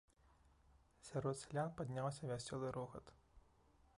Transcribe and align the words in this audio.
Сярод 1.07 1.35
сялян 1.41 1.69
падняўся 1.81 2.23
вясёлы 2.33 2.67
рогат. 2.79 3.05